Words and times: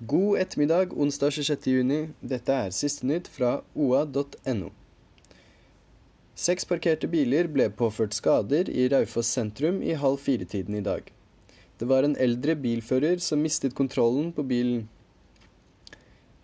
God 0.00 0.38
ettermiddag 0.38 0.92
onsdag 0.92 1.32
26. 1.32 1.66
juni. 1.66 1.96
Dette 2.20 2.54
er 2.54 2.70
siste 2.70 3.06
nytt 3.06 3.26
fra 3.34 3.64
oa.no. 3.74 4.68
Seks 6.38 6.68
parkerte 6.70 7.10
biler 7.10 7.48
ble 7.50 7.66
påført 7.74 8.14
skader 8.14 8.70
i 8.70 8.84
Raufoss 8.92 9.32
sentrum 9.34 9.80
i 9.82 9.96
halv 9.98 10.20
fire-tiden 10.22 10.78
i 10.78 10.84
dag. 10.86 11.02
Det 11.82 11.90
var 11.90 12.06
en 12.06 12.14
eldre 12.14 12.54
bilfører 12.54 13.18
som 13.18 13.42
mistet 13.42 13.74
kontrollen 13.74 14.30
på 14.36 14.46
bilen. 14.46 14.86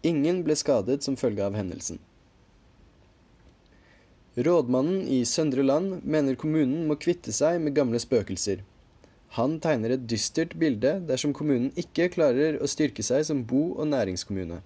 Ingen 0.03 0.43
ble 0.43 0.59
skadet 0.59 1.07
som 1.07 1.15
følge 1.15 1.47
av 1.47 1.55
hendelsen. 1.55 2.03
Rådmannen 4.35 5.07
i 5.07 5.23
Søndre 5.23 5.63
Land 5.63 6.01
mener 6.03 6.35
kommunen 6.35 6.89
må 6.91 6.99
kvitte 6.99 7.31
seg 7.31 7.63
med 7.63 7.79
gamle 7.79 8.03
spøkelser. 8.03 8.67
Han 9.35 9.57
tegner 9.59 9.97
et 9.97 10.07
dystert 10.11 10.55
bilde 10.61 11.01
dersom 11.09 11.33
kommunen 11.35 11.73
ikke 11.81 12.07
klarer 12.15 12.61
å 12.63 12.71
styrke 12.71 13.03
seg 13.03 13.25
som 13.27 13.43
bo- 13.43 13.75
og 13.75 13.89
næringskommune. 13.91 14.61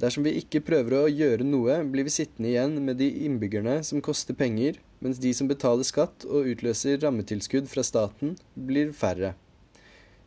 Dersom 0.00 0.24
vi 0.26 0.32
ikke 0.40 0.62
prøver 0.64 0.96
å 0.98 1.10
gjøre 1.12 1.44
noe, 1.46 1.76
blir 1.84 2.08
vi 2.08 2.14
sittende 2.14 2.48
igjen 2.50 2.78
med 2.82 2.96
de 2.98 3.10
innbyggerne 3.26 3.76
som 3.86 4.00
koster 4.02 4.34
penger, 4.34 4.80
mens 5.04 5.20
de 5.22 5.30
som 5.36 5.50
betaler 5.50 5.86
skatt 5.86 6.24
og 6.26 6.48
utløser 6.54 6.98
rammetilskudd 7.04 7.68
fra 7.70 7.84
staten, 7.86 8.34
blir 8.56 8.90
færre. 8.96 9.34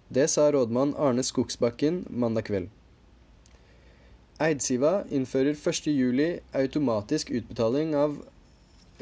Det 0.07 0.29
sa 0.29 0.45
rådmann 0.53 0.93
Arne 1.01 1.25
Skogsbakken 1.25 2.03
mandag 2.09 2.45
kveld. 2.51 2.69
Eidsiva 4.45 4.99
innfører 5.09 5.55
1.7 5.55 6.41
automatisk 6.59 7.33
utbetaling 7.33 7.95
av 7.97 8.19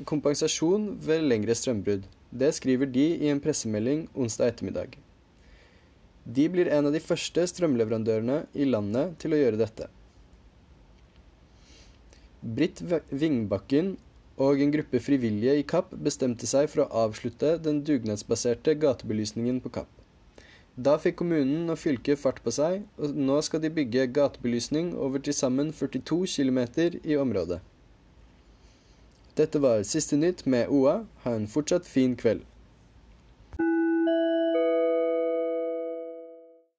kompensasjon 0.10 0.94
ved 1.06 1.26
lengre 1.30 1.56
strømbrudd. 1.56 2.06
Det 2.32 2.50
skriver 2.58 2.90
de 2.90 3.06
i 3.22 3.30
en 3.30 3.42
pressemelding 3.42 4.08
onsdag 4.16 4.54
ettermiddag. 4.54 4.96
De 6.26 6.48
blir 6.50 6.70
en 6.72 6.88
av 6.88 6.96
de 6.96 7.02
første 7.04 7.44
strømleverandørene 7.52 8.46
i 8.56 8.66
landet 8.70 9.18
til 9.22 9.36
å 9.36 9.42
gjøre 9.42 9.60
dette. 9.60 9.90
Britt 12.44 12.82
Vingbakken 13.12 13.98
og 14.42 14.62
en 14.64 14.72
gruppe 14.74 15.00
frivillige 15.04 15.58
i 15.60 15.66
Kapp 15.68 15.92
bestemte 16.06 16.48
seg 16.50 16.70
for 16.72 16.84
å 16.84 17.04
avslutte 17.06 17.58
den 17.62 17.84
dugnadsbaserte 17.86 18.74
gatebelysningen 18.82 19.60
på 19.64 19.72
Kapp. 19.78 19.92
Da 20.74 20.96
fikk 20.98 21.20
kommunen 21.22 21.70
og 21.70 21.78
fylket 21.78 22.18
fart 22.18 22.40
på 22.42 22.52
seg, 22.52 22.82
og 22.98 23.14
nå 23.14 23.38
skal 23.46 23.62
de 23.62 23.70
bygge 23.70 24.08
gatebelysning 24.16 24.96
over 24.98 25.22
til 25.22 25.36
sammen 25.38 25.70
42 25.70 26.26
km 26.34 26.64
i 27.04 27.20
området. 27.20 27.62
Dette 29.38 29.62
var 29.62 29.84
siste 29.84 30.18
nytt 30.18 30.46
med 30.46 30.68
OA. 30.70 31.00
Ha 31.24 31.32
en 31.36 31.48
fortsatt 31.50 31.88
fin 31.90 32.16
kveld. 32.16 32.44